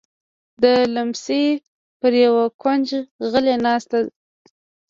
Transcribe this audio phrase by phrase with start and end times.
[0.63, 0.63] د
[0.93, 1.43] ليمڅي
[1.99, 2.87] پر يوه کونج
[3.31, 3.97] غلې کېناسته.